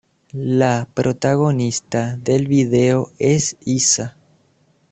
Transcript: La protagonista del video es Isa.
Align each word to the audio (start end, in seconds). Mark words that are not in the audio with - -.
La 0.59 0.87
protagonista 0.95 2.17
del 2.17 2.47
video 2.47 3.11
es 3.19 3.55
Isa. 3.65 4.17